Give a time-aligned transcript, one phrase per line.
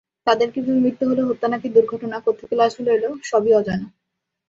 [0.03, 0.49] কীভাবে তাঁদের
[0.77, 3.87] মৃত্যু হলো, হত্যা নাকি দুর্ঘটনা, কোত্থেকে লাশগুলো এল—সবই অজানা।